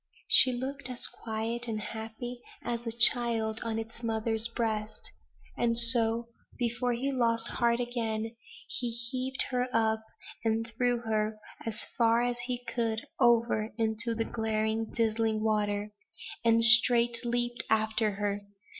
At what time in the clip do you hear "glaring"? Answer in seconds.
14.25-14.91